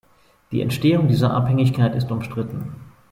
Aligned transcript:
Die 0.51 0.61
Entstehung 0.61 1.07
dieser 1.09 1.29
Abhängigkeit 1.31 1.93
ist 1.93 2.09
umstritten. 2.09 2.73